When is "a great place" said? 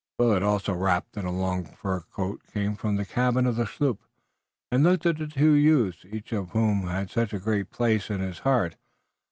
7.33-8.09